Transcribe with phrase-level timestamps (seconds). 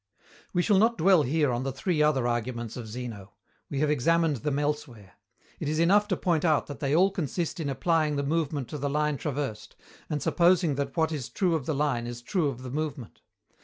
[0.51, 3.33] We shall not dwell here on the three other arguments of Zeno.
[3.69, 5.13] We have examined them elsewhere.
[5.59, 8.79] It is enough to point out that they all consist in applying the movement to
[8.79, 9.75] the line traversed,
[10.09, 13.21] and supposing that what is true of the line is true of the movement.